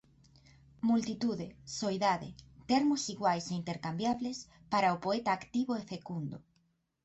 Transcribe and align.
Multitude, 0.89 1.47
soidade: 1.77 2.29
termos 2.71 3.01
iguais 3.13 3.45
e 3.51 3.53
intercambiables 3.61 4.37
para 4.71 4.95
o 4.95 5.01
poeta 5.05 5.31
activo 5.39 5.73
e 5.81 5.83
fecundo. 5.91 6.37